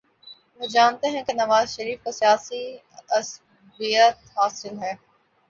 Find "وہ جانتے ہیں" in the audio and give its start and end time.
0.59-1.23